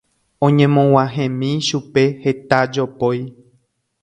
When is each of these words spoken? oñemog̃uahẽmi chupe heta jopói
oñemog̃uahẽmi 0.45 1.49
chupe 1.67 2.03
heta 2.23 2.59
jopói 2.73 3.19